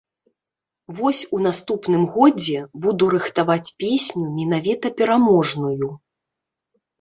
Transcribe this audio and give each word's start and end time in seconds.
Вось 0.99 1.19
у 1.39 1.41
наступным 1.47 2.03
годзе 2.15 2.59
буду 2.85 3.09
рыхтаваць 3.15 3.73
песню 3.85 4.25
менавіта 4.39 4.87
пераможную. 5.03 5.91